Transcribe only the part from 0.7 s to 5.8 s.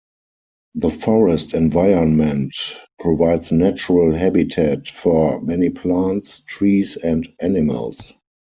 The forest environment provides natural habitat for many